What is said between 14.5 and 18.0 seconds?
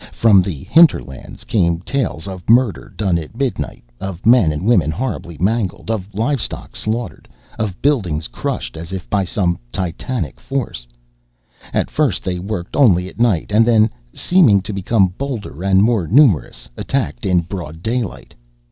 to become bolder and more numerous, attacked in broad